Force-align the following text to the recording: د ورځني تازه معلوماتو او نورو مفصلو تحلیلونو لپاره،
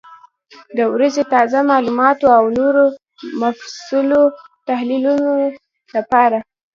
د 0.77 0.79
ورځني 0.93 1.23
تازه 1.33 1.59
معلوماتو 1.71 2.27
او 2.37 2.43
نورو 2.57 2.83
مفصلو 3.41 4.21
تحلیلونو 4.67 5.31
لپاره، 5.95 6.37